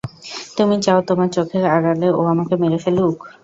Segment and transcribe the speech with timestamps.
[0.57, 3.17] তুমি চাও তোমার চোখের আড়ালে ও আমাকে মেরে ফেলুক?